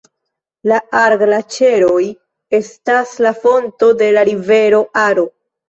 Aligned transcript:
La 0.71 0.79
Ar-Glaĉeroj 0.99 2.01
estas 2.61 3.13
la 3.27 3.35
fonto 3.47 3.93
de 4.03 4.11
la 4.19 4.27
rivero 4.33 4.85
Aro. 5.07 5.31